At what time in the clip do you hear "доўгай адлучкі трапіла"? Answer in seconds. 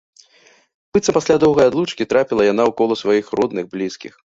1.45-2.41